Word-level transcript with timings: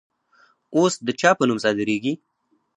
اوس 0.75 0.93
د 1.05 1.07
چا 1.19 1.29
په 1.37 1.43
نوم 1.47 1.59
صادریږي؟ 1.63 2.13